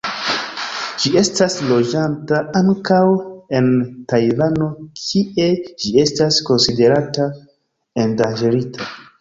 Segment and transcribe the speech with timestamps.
[1.01, 3.01] Ĝi estas loĝanta ankaŭ
[3.59, 3.69] en
[4.13, 4.71] Tajvano,
[5.03, 5.47] kie
[5.85, 7.29] ĝi estas konsiderata
[8.07, 8.93] endanĝerita.